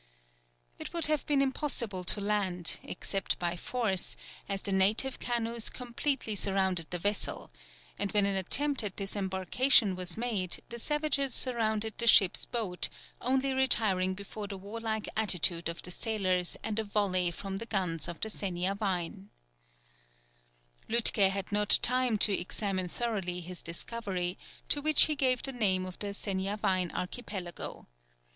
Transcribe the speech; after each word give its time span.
It 0.79 0.93
would 0.95 1.05
have 1.05 1.27
been 1.27 1.43
impossible 1.43 2.03
to 2.05 2.19
land, 2.19 2.79
except 2.81 3.37
by 3.37 3.55
force, 3.55 4.17
as 4.49 4.63
the 4.63 4.71
native 4.71 5.19
canoes 5.19 5.69
completely 5.69 6.33
surrounded 6.33 6.89
the 6.89 6.97
vessel, 6.97 7.51
and 7.99 8.11
when 8.11 8.25
an 8.25 8.35
attempt 8.35 8.83
at 8.83 8.95
disembarkation 8.95 9.95
was 9.95 10.17
made, 10.17 10.63
the 10.69 10.79
savages 10.79 11.35
surrounded 11.35 11.95
the 11.99 12.07
ship's 12.07 12.45
boat, 12.45 12.89
only 13.21 13.53
retiring 13.53 14.15
before 14.15 14.47
the 14.47 14.57
warlike 14.57 15.07
attitude 15.15 15.69
of 15.69 15.83
the 15.83 15.91
sailors 15.91 16.57
and 16.63 16.79
a 16.79 16.83
volley 16.83 17.29
from 17.29 17.59
the 17.59 17.67
guns 17.67 18.07
of 18.07 18.19
the 18.21 18.29
Seniavine. 18.29 19.29
Lütke 20.89 21.29
had 21.29 21.51
not 21.51 21.77
time 21.83 22.17
to 22.17 22.33
examine 22.33 22.87
thoroughly 22.87 23.39
his 23.39 23.61
discovery, 23.61 24.39
to 24.67 24.81
which 24.81 25.03
he 25.03 25.13
gave 25.15 25.43
the 25.43 25.53
name 25.53 25.85
of 25.85 25.99
the 25.99 26.11
Seniavine 26.11 26.91
Archipelago. 26.91 27.85